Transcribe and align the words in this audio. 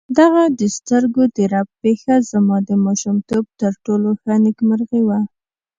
دغه 0.19 0.41
د 0.59 0.61
سترګو 0.77 1.23
د 1.35 1.37
رپ 1.53 1.67
پېښه 1.83 2.15
زما 2.31 2.57
د 2.69 2.71
ماشومتوب 2.85 3.45
تر 3.61 3.71
ټولو 3.85 4.09
ښه 4.21 4.33
نېکمرغي 4.43 5.01
وه. 5.07 5.19